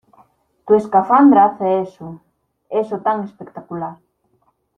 [0.65, 2.19] Tu escafandra hace eso...
[2.71, 3.99] Eso tan espectacular.